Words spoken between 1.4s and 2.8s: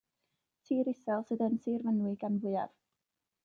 yn Sir Fynwy gan fwyaf.